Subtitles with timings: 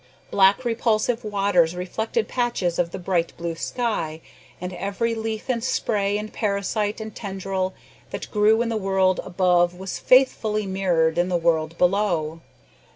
[0.31, 4.19] Black, repulsive waters reflected patches of the bright blue sky,
[4.59, 7.75] and every leaf, and spray, and parasite, and tendril,
[8.09, 12.41] that grew in the world above was faithfully mirrored in the world below.